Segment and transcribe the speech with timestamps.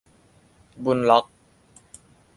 [0.83, 1.25] บุลล็อก